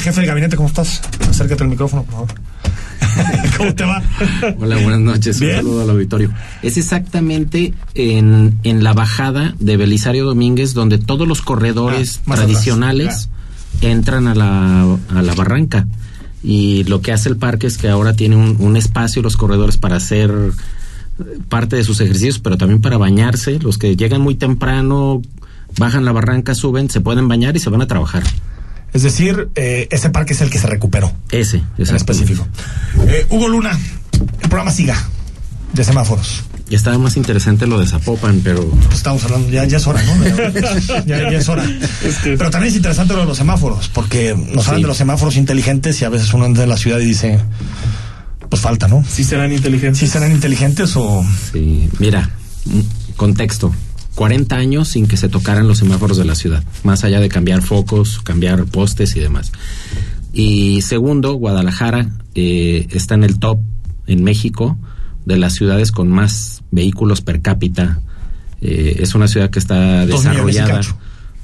[0.00, 1.02] jefe de gabinete, ¿cómo estás?
[1.28, 2.28] Acércate al micrófono, por favor.
[3.56, 4.02] ¿Cómo te va?
[4.58, 5.40] Hola, buenas noches.
[5.40, 6.30] Un saludo al auditorio.
[6.62, 13.28] Es exactamente en, en la bajada de Belisario Domínguez, donde todos los corredores Ah, tradicionales
[13.80, 15.86] entran a la, a la barranca.
[16.42, 19.76] Y lo que hace el parque es que ahora tiene un, un espacio los corredores
[19.76, 23.58] para hacer eh, parte de sus ejercicios, pero también para bañarse.
[23.58, 25.20] Los que llegan muy temprano,
[25.78, 28.22] bajan la barranca, suben, se pueden bañar y se van a trabajar.
[28.92, 32.46] Es decir, eh, ese parque es el que se recuperó, Ese, en específico.
[33.06, 33.78] Eh, Hugo Luna,
[34.42, 34.96] el programa siga
[35.72, 36.44] de semáforos.
[36.68, 40.24] Y estaba más interesante lo de Zapopan, pero Estamos hablando, ya, ya es hora, ¿no?
[41.06, 41.64] ya, ya es hora.
[42.22, 46.00] Pero también es interesante lo de los semáforos, porque nos hablan de los semáforos inteligentes
[46.00, 47.40] y a veces uno entra en la ciudad y dice,
[48.48, 49.04] pues falta, ¿no?
[49.08, 49.98] ¿Sí serán inteligentes?
[49.98, 51.24] ¿Sí serán inteligentes o...?
[51.52, 52.30] Sí, mira,
[53.16, 53.72] contexto.
[54.14, 57.62] 40 años sin que se tocaran los semáforos de la ciudad, más allá de cambiar
[57.62, 59.52] focos, cambiar postes y demás.
[60.32, 63.60] Y segundo, Guadalajara eh, está en el top
[64.06, 64.78] en México
[65.24, 68.00] de las ciudades con más vehículos per cápita.
[68.60, 70.80] Eh, es una ciudad que está Dos desarrollada.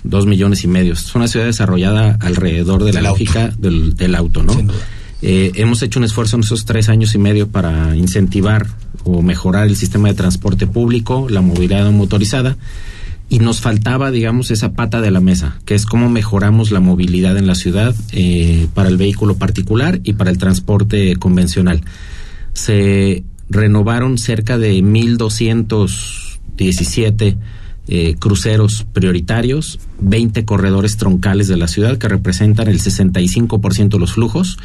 [0.05, 0.93] Dos millones y medio.
[0.93, 3.19] Es una ciudad desarrollada alrededor de la Del auto.
[3.19, 4.57] lógica del, del auto, ¿no?
[5.23, 8.67] Eh, hemos hecho un esfuerzo en esos tres años y medio para incentivar
[9.07, 12.57] o mejorar el sistema de transporte público, la movilidad motorizada,
[13.29, 17.37] y nos faltaba, digamos, esa pata de la mesa, que es cómo mejoramos la movilidad
[17.37, 21.83] en la ciudad eh, para el vehículo particular y para el transporte convencional.
[22.53, 27.37] Se renovaron cerca de 1.217
[27.89, 34.15] eh, cruceros prioritarios, 20 corredores troncales de la ciudad que representan el 65% de los
[34.15, 34.59] flujos.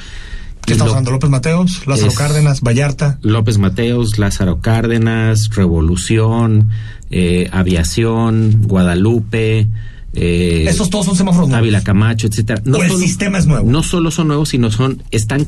[0.66, 1.12] ¿Qué estamos hablando?
[1.12, 3.18] López Mateos, Lázaro es- Cárdenas, Vallarta.
[3.22, 6.70] López Mateos, Lázaro Cárdenas, Revolución,
[7.10, 9.68] eh, Aviación, Guadalupe,
[10.14, 11.62] eh, Esos todos son semáforos nuevos.
[11.64, 12.62] Ávila Camacho, etcétera.
[12.72, 13.70] O el sistema es nuevo.
[13.70, 15.48] No solo son nuevos, sino son están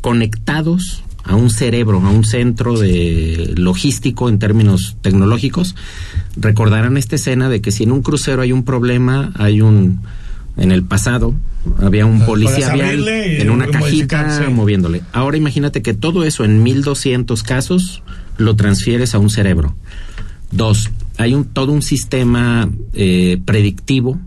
[0.00, 5.74] conectados a un cerebro, a un centro de logístico en términos tecnológicos.
[6.36, 10.00] Recordarán esta escena de que si en un crucero hay un problema, hay un
[10.56, 11.34] en el pasado
[11.80, 14.52] había un policía vial en una cajita sí.
[14.52, 15.02] moviéndole.
[15.12, 18.02] Ahora imagínate que todo eso en 1200 casos
[18.38, 19.74] lo transfieres a un cerebro.
[20.50, 24.18] Dos, hay un todo un sistema eh, predictivo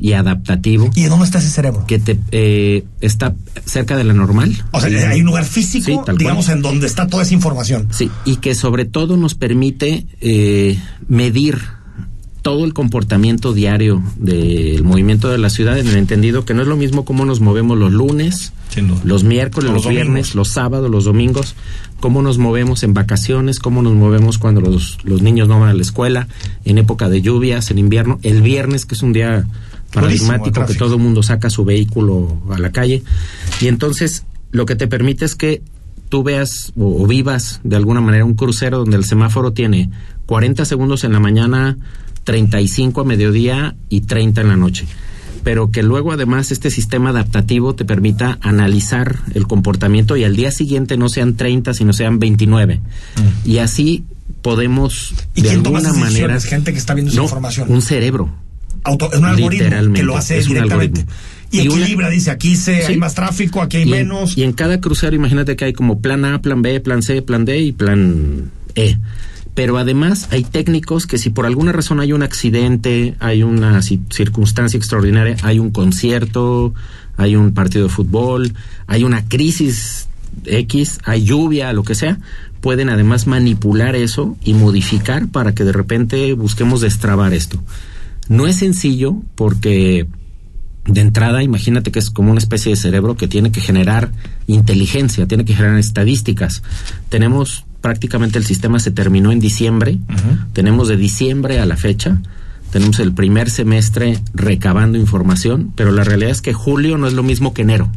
[0.00, 1.84] y adaptativo ¿Y de dónde está ese cerebro?
[1.86, 3.34] que te eh, está
[3.64, 4.56] cerca de la normal.
[4.70, 6.58] O sea, hay un lugar físico, Sí, tal digamos, cual.
[6.58, 7.88] en donde está toda esa información.
[7.90, 10.78] Sí, y que sobre todo nos permite eh,
[11.08, 11.58] medir
[12.42, 16.68] todo el comportamiento diario del movimiento de la ciudad en el entendido que no es
[16.68, 18.52] lo mismo cómo nos movemos los lunes,
[19.04, 21.56] los miércoles, los, los viernes, los sábados, los domingos,
[22.00, 25.74] cómo nos movemos en vacaciones, cómo nos movemos cuando los, los niños no van a
[25.74, 26.28] la escuela,
[26.64, 29.46] en época de lluvias, en invierno, el viernes que es un día
[29.92, 33.02] paradigmático que todo el mundo saca su vehículo a la calle
[33.60, 35.62] y entonces lo que te permite es que
[36.10, 39.90] tú veas o, o vivas de alguna manera un crucero donde el semáforo tiene
[40.28, 41.78] 40 segundos en la mañana,
[42.32, 44.84] 35 a mediodía y 30 en la noche.
[45.44, 50.50] Pero que luego además este sistema adaptativo te permita analizar el comportamiento y al día
[50.50, 52.80] siguiente no sean 30, sino sean 29.
[53.46, 54.04] Y así
[54.42, 56.38] podemos ¿Y de alguna manera...
[56.38, 57.72] Gente que está viendo esa información.
[57.72, 58.28] Un cerebro.
[58.84, 61.06] Auto- es un algoritmo que lo hace directamente.
[61.50, 62.92] Y, una- equilibra, dice, aquí se, Sí.
[62.92, 64.36] hay más tráfico, aquí hay y, en- menos.
[64.36, 67.46] y en cada crucero, imagínate que hay como plan A, plan B, plan C, plan
[67.46, 68.98] D y plan E.
[69.58, 73.98] Pero además hay técnicos que si por alguna razón hay un accidente, hay una ci-
[74.08, 76.74] circunstancia extraordinaria, hay un concierto,
[77.16, 78.54] hay un partido de fútbol,
[78.86, 80.06] hay una crisis
[80.44, 82.20] X, hay lluvia, lo que sea,
[82.60, 87.60] pueden además manipular eso y modificar para que de repente busquemos destrabar esto.
[88.28, 90.06] No es sencillo porque
[90.84, 94.12] de entrada, imagínate que es como una especie de cerebro que tiene que generar
[94.46, 96.62] inteligencia, tiene que generar estadísticas.
[97.08, 99.98] Tenemos prácticamente el sistema se terminó en diciembre,
[100.52, 102.20] tenemos de diciembre a la fecha,
[102.70, 107.22] tenemos el primer semestre recabando información, pero la realidad es que julio no es lo
[107.22, 107.90] mismo que enero.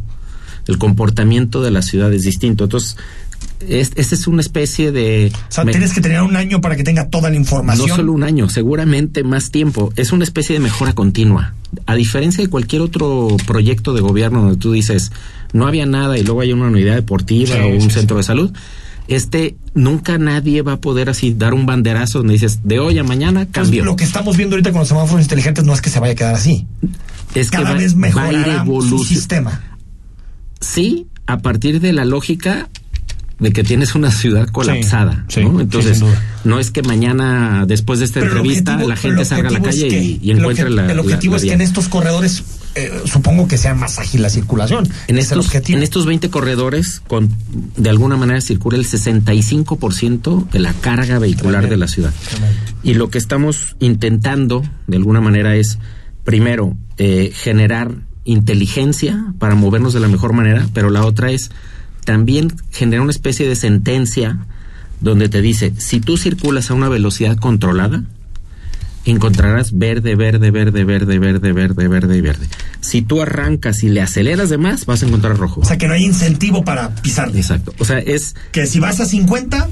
[0.67, 2.65] El comportamiento de la ciudad es distinto.
[2.65, 2.95] Entonces,
[3.67, 5.31] es, esta es una especie de...
[5.33, 7.89] o sea, tienes que tener un año para que tenga toda la información.
[7.89, 9.91] no solo un año, seguramente más tiempo.
[9.95, 11.53] Es una especie de mejora continua.
[11.85, 15.11] A diferencia de cualquier otro proyecto de gobierno donde tú dices,
[15.53, 18.23] no había nada y luego hay una unidad deportiva Sí, o un sí, centro de
[18.23, 18.51] salud,
[19.07, 23.03] este nunca nadie va a poder así dar un banderazo donde dices, de hoy a
[23.03, 23.83] mañana Pues cambió.
[23.85, 26.15] lo que estamos viendo ahorita con los semáforos inteligentes no es que se vaya a
[26.15, 26.67] quedar así.
[27.35, 29.61] es que Cada va, vez va a ir su sistema.
[30.59, 32.69] Sí, a partir de la lógica
[33.41, 35.59] de que tienes una ciudad colapsada, ¿no?
[35.59, 36.03] Entonces,
[36.43, 39.87] no es que mañana, después de esta entrevista, la gente salga a la calle
[40.21, 40.89] y, encuentre la.
[40.91, 42.43] El objetivo es que en estos corredores,
[42.75, 44.87] eh, supongo que sea más ágil la circulación.
[45.07, 47.31] En estos, en estos 20 corredores, con,
[47.77, 52.13] de alguna manera circula el 65% de la carga vehicular de la ciudad.
[52.83, 55.79] Y lo que estamos intentando, de alguna manera, es,
[56.23, 57.91] primero, eh, generar
[58.23, 61.49] inteligencia para movernos de la mejor manera, pero la otra es
[62.05, 64.45] también genera una especie de sentencia
[64.99, 68.03] donde te dice, si tú circulas a una velocidad controlada,
[69.05, 72.47] encontrarás verde, verde, verde, verde, verde, verde, verde y verde.
[72.81, 75.61] Si tú arrancas y le aceleras de más, vas a encontrar rojo.
[75.61, 77.35] O sea que no hay incentivo para pisar.
[77.35, 77.73] Exacto.
[77.79, 78.35] O sea, es...
[78.51, 79.69] Que si vas a 50,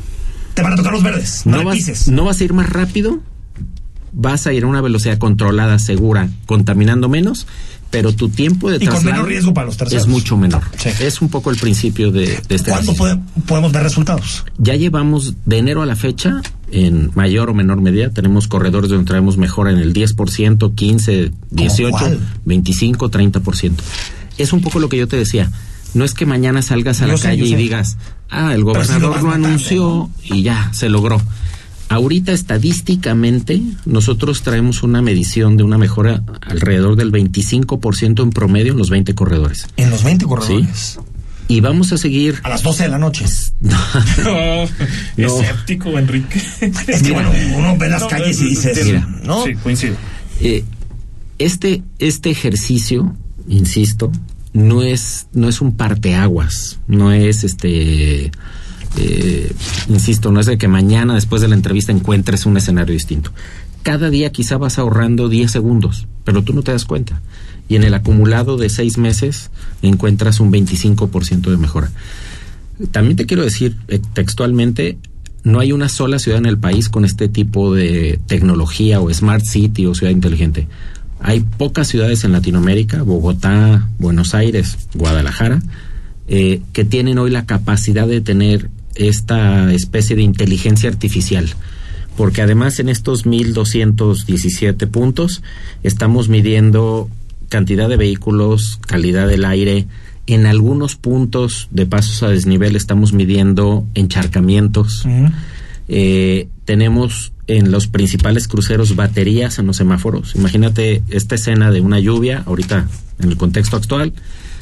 [0.54, 1.46] te van a tocar los verdes.
[1.46, 3.22] No, vas, no vas a ir más rápido,
[4.12, 7.46] vas a ir a una velocidad controlada, segura, contaminando menos
[7.90, 10.04] pero tu tiempo de y con menos riesgo para los terceros.
[10.04, 10.62] es mucho menor.
[11.00, 12.94] Es un poco el principio de, este ¿Cuándo
[13.46, 14.46] podemos ver resultados?
[14.58, 16.42] Ya llevamos de enero a la fecha,
[16.72, 21.98] en mayor o menor medida, tenemos corredores donde traemos mejora en el 10%, 15, 18,
[22.46, 23.72] 25, 30%.
[24.38, 25.52] Es un poco lo que yo te decía.
[25.94, 27.98] No es que mañana salgas a la calle y digas,
[28.30, 31.20] ah, el gobernador lo, anunció y ya, se logró.
[31.90, 38.78] Ahorita estadísticamente nosotros traemos una medición de una mejora alrededor del 25% en promedio en
[38.78, 39.68] los 20 corredores.
[39.76, 41.00] En los 20 corredores.
[41.48, 42.40] Y vamos a seguir.
[42.44, 43.26] A las 12 de la noche.
[43.62, 44.68] no,
[45.18, 46.40] Escéptico, Enrique.
[46.62, 49.44] Es que bueno, uno ve las calles y dice, mira, ¿no?
[49.44, 49.96] Sí, coincido.
[50.42, 50.64] Eh,
[51.40, 53.16] este, este ejercicio,
[53.48, 54.12] insisto,
[54.54, 58.32] no es, no es un parteaguas, no es este
[58.98, 59.54] eh,
[59.88, 63.32] insisto, no es de que mañana después de la entrevista encuentres un escenario distinto.
[63.84, 67.22] Cada día quizá vas ahorrando 10 segundos, pero tú no te das cuenta.
[67.68, 69.52] Y en el acumulado de seis meses
[69.82, 71.92] encuentras un 25% de mejora.
[72.92, 74.98] También te quiero decir eh, textualmente,
[75.44, 79.46] no hay una sola ciudad en el país con este tipo de tecnología o smart
[79.46, 80.68] city o ciudad inteligente.
[81.22, 85.62] Hay pocas ciudades en Latinoamérica, Bogotá, Buenos Aires, Guadalajara,
[86.28, 91.56] eh, que tienen hoy la capacidad de tener esta especie de inteligencia artificial
[92.20, 95.42] porque además en estos 1217 puntos
[95.84, 97.10] estamos midiendo
[97.48, 99.88] cantidad de vehículos, calidad del aire,
[100.28, 105.08] en algunos puntos de pasos a desnivel estamos midiendo encharcamientos.
[105.88, 110.36] Eh, tenemos en los principales cruceros baterías en los semáforos.
[110.36, 112.86] Imagínate esta escena de una lluvia, ahorita
[113.20, 114.12] en el contexto actual,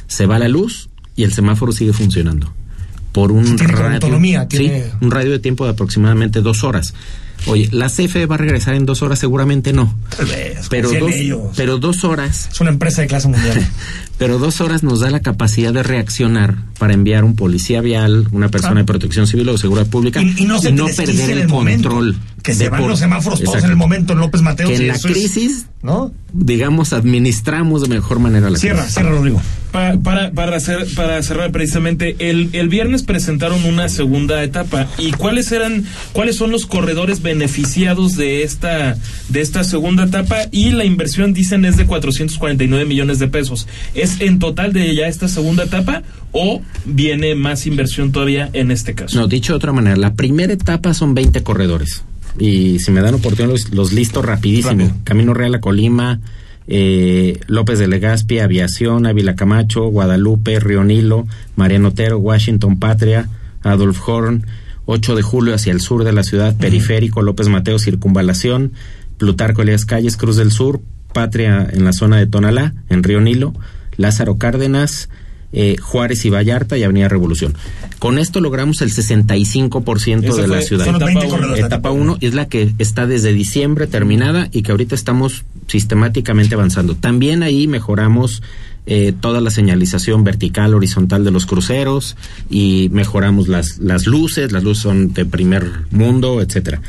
[0.05, 2.53] se va la luz y el semáforo sigue funcionando
[3.17, 4.15] por un radio,
[5.01, 6.93] un radio de tiempo de aproximadamente dos horas.
[7.47, 9.17] Oye, ¿la CFE va a regresar en dos horas?
[9.17, 9.97] Seguramente no.
[10.69, 11.11] pero, dos,
[11.55, 12.47] pero dos horas.
[12.51, 13.67] Es una empresa de clase mundial.
[14.17, 18.49] pero dos horas nos da la capacidad de reaccionar para enviar un policía vial, una
[18.49, 22.17] persona de protección civil o de seguridad pública y, no, perder el, control.
[22.43, 24.69] Que se van los semáforos todos en el momento López Mateo.
[24.69, 26.11] Que en la crisis, ¿no?
[26.33, 29.41] digamos, administramos de mejor manera la cierra, Cierra, Rodrigo.
[29.71, 34.87] Para, para, para, hacer, para cerrar precisamente, el, el viernes presentaron una segunda etapa.
[34.97, 38.97] ¿Y cuáles eran, cuáles son los corredores beneficiados de esta,
[39.29, 40.37] de esta segunda etapa?
[40.51, 43.67] Y la inversión, dicen, es de 449 millones de pesos.
[43.93, 48.95] ¿Es en total de ya esta segunda etapa o viene más inversión todavía en este
[48.95, 49.19] caso?
[49.19, 52.03] No, dicho de otra manera, la primera etapa son 20 corredores.
[52.39, 54.91] Y si me dan oportunidad, los, los listo rapidísimo.
[55.03, 56.19] Camino Real a Colima,
[56.67, 61.25] eh, López de Legazpi, Aviación, Ávila Camacho, Guadalupe, Río Nilo,
[61.55, 63.29] Mariano Otero, Washington Patria,
[63.63, 64.45] Adolf Horn,
[64.85, 68.73] 8 de julio hacia el sur de la ciudad, Periférico, López Mateo, Circunvalación,
[69.17, 70.81] Plutarco Elías Calles, Cruz del Sur,
[71.13, 73.53] Patria en la zona de Tonalá, en Río Nilo,
[73.97, 75.09] Lázaro Cárdenas,
[75.53, 77.55] eh, Juárez y Vallarta y Avenida Revolución.
[77.99, 80.87] Con esto logramos el 65% de la ciudad.
[81.55, 86.95] Etapa 1 es la que está desde diciembre terminada y que ahorita estamos sistemáticamente avanzando.
[86.95, 88.43] También ahí mejoramos
[88.85, 92.15] eh, toda la señalización vertical, horizontal de los cruceros
[92.49, 96.81] y mejoramos las, las luces, las luces son de primer mundo, etcétera.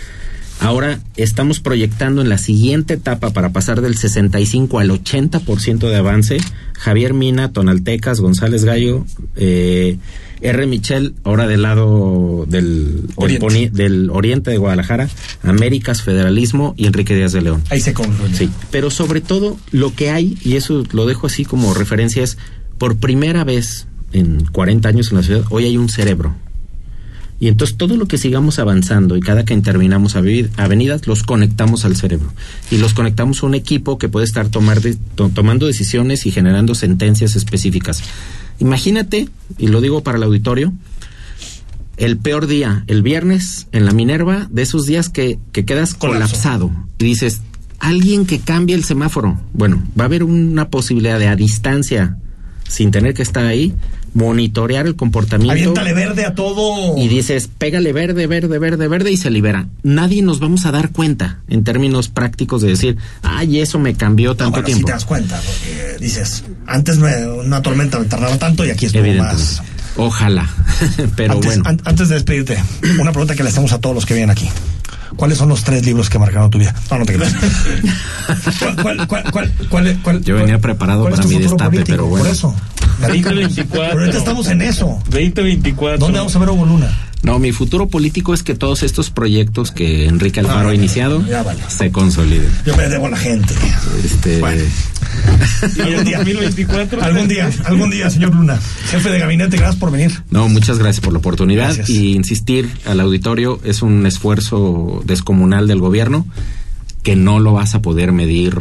[0.60, 6.38] Ahora estamos proyectando en la siguiente etapa para pasar del 65 al 80% de avance.
[6.74, 9.04] Javier Mina, Tonaltecas, González Gallo,
[9.36, 9.98] eh,
[10.40, 10.66] R.
[10.66, 13.70] Michel, ahora del lado del oriente.
[13.72, 15.08] Del, oriente de Guadalajara,
[15.42, 17.62] Américas, Federalismo y Enrique Díaz de León.
[17.70, 18.34] Ahí se concluye.
[18.34, 22.36] Sí, pero sobre todo lo que hay, y eso lo dejo así como referencia, es
[22.78, 26.34] por primera vez en 40 años en la ciudad, hoy hay un cerebro
[27.40, 31.96] y entonces todo lo que sigamos avanzando y cada que terminamos avenidas, los conectamos al
[31.96, 32.32] cerebro.
[32.70, 34.80] Y los conectamos a un equipo que puede estar tomar
[35.14, 38.02] tomando decisiones y generando sentencias específicas.
[38.58, 40.72] Imagínate, y lo digo para el auditorio,
[41.96, 46.72] el peor día, el viernes, en la Minerva, de esos días que, que quedas colapsado.
[46.98, 47.40] Y dices,
[47.78, 49.40] alguien que cambie el semáforo.
[49.52, 52.16] Bueno, va a haber una posibilidad de a distancia,
[52.68, 53.74] sin tener que estar ahí,
[54.14, 55.52] monitorear el comportamiento.
[55.52, 56.96] Aviéntale verde a todo.
[56.96, 59.66] Y dices, pégale verde, verde, verde, verde y se libera.
[59.82, 64.34] Nadie nos vamos a dar cuenta en términos prácticos de decir, ay, eso me cambió
[64.36, 64.80] tanto tiempo.
[64.80, 68.86] Si te das cuenta, porque dices, antes me, una tormenta me tardaba tanto y aquí
[68.86, 69.62] es más.
[69.96, 70.48] Ojalá,
[71.16, 71.64] pero bueno.
[71.66, 72.56] antes de despedirte,
[73.00, 74.48] una pregunta que le hacemos a todos los que vienen aquí.
[75.16, 76.74] ¿Cuáles son los tres libros que marcaron tu vida?
[76.90, 77.34] No, no te creas.
[78.82, 79.52] ¿Cuál, cuál,
[80.02, 82.24] cuál, Yo venía preparado para mi destape, pero bueno.
[82.24, 82.54] Por eso.
[83.00, 83.68] 2024.
[83.70, 84.98] Pero ahorita estamos en eso.
[85.10, 85.98] 2024.
[85.98, 86.90] ¿Dónde vamos a ver Hugo Luna?
[87.22, 91.22] No, mi futuro político es que todos estos proyectos que Enrique Alfaro ah, ha iniciado
[91.68, 92.50] se consoliden.
[92.64, 93.54] Yo me debo a la gente.
[94.04, 94.38] Este...
[94.38, 94.62] Bueno.
[95.82, 97.02] algún día, 2024.
[97.02, 98.58] Algún día, algún día, señor Luna.
[98.90, 100.12] Jefe de gabinete, gracias por venir.
[100.30, 105.80] No, muchas gracias por la oportunidad y insistir al auditorio es un esfuerzo descomunal del
[105.80, 106.26] gobierno
[107.02, 108.58] que no lo vas a poder medir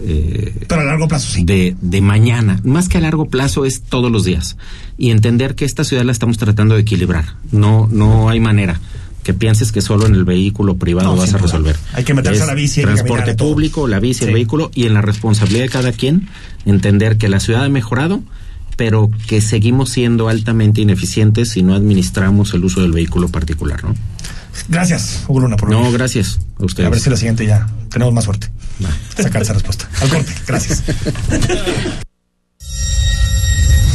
[0.00, 1.44] eh, Pero a largo plazo sí.
[1.44, 2.60] De, de mañana.
[2.64, 4.56] Más que a largo plazo es todos los días.
[4.96, 7.36] Y entender que esta ciudad la estamos tratando de equilibrar.
[7.50, 8.80] No, no hay manera
[9.28, 11.76] que pienses que solo en el vehículo privado vas a resolver.
[11.92, 12.80] Hay que meterse a la bici.
[12.80, 16.30] Transporte público, la bici, el vehículo y en la responsabilidad de cada quien
[16.64, 18.22] entender que la ciudad ha mejorado,
[18.78, 23.94] pero que seguimos siendo altamente ineficientes si no administramos el uso del vehículo particular, ¿no?
[24.68, 26.86] Gracias, Hugo Luna, por No, gracias a ustedes.
[26.86, 28.48] A ver si la siguiente ya tenemos más suerte.
[29.14, 29.90] Sacar esa respuesta.
[30.00, 30.84] Al corte, gracias.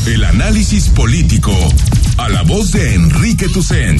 [0.06, 1.58] El análisis político
[2.18, 4.00] a la voz de Enrique Tucent